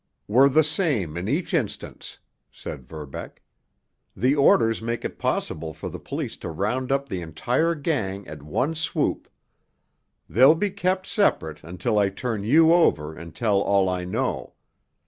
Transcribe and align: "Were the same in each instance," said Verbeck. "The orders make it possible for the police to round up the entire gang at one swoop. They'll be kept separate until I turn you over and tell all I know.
"Were 0.27 0.49
the 0.49 0.63
same 0.63 1.15
in 1.15 1.27
each 1.27 1.53
instance," 1.53 2.17
said 2.51 2.87
Verbeck. 2.87 3.43
"The 4.15 4.33
orders 4.33 4.81
make 4.81 5.05
it 5.05 5.19
possible 5.19 5.73
for 5.75 5.89
the 5.89 5.99
police 5.99 6.35
to 6.37 6.49
round 6.49 6.91
up 6.91 7.07
the 7.07 7.21
entire 7.21 7.75
gang 7.75 8.27
at 8.27 8.41
one 8.41 8.73
swoop. 8.73 9.29
They'll 10.27 10.55
be 10.55 10.71
kept 10.71 11.05
separate 11.05 11.63
until 11.63 11.99
I 11.99 12.09
turn 12.09 12.43
you 12.43 12.73
over 12.73 13.15
and 13.15 13.35
tell 13.35 13.61
all 13.61 13.89
I 13.89 14.03
know. 14.03 14.55